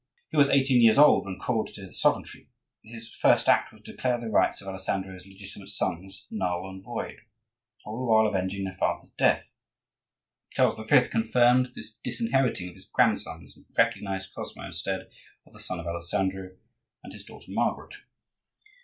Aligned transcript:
He 0.31 0.37
was 0.37 0.49
eighteen 0.49 0.81
years 0.81 0.97
old 0.97 1.25
when 1.25 1.37
called 1.37 1.75
to 1.75 1.85
the 1.85 1.93
sovereignty; 1.93 2.49
his 2.83 3.11
first 3.13 3.47
act 3.47 3.71
was 3.71 3.81
to 3.81 3.91
declare 3.91 4.19
the 4.19 4.31
rights 4.31 4.59
of 4.59 4.67
Alessandro's 4.67 5.27
legitimate 5.27 5.69
sons 5.69 6.25
null 6.31 6.67
and 6.67 6.83
void,—all 6.83 7.99
the 7.99 8.05
while 8.05 8.25
avenging 8.25 8.63
their 8.63 8.73
father's 8.73 9.11
death! 9.11 9.51
Charles 10.53 10.79
V. 10.79 11.07
confirmed 11.07 11.67
the 11.75 11.83
disinheriting 12.03 12.69
of 12.69 12.73
his 12.73 12.85
grandsons, 12.85 13.55
and 13.55 13.67
recognized 13.77 14.33
Cosmo 14.33 14.63
instead 14.65 15.01
of 15.45 15.53
the 15.53 15.59
son 15.59 15.79
of 15.79 15.85
Alessandro 15.85 16.57
and 17.03 17.13
his 17.13 17.23
daughter 17.23 17.51
Margaret. 17.51 17.93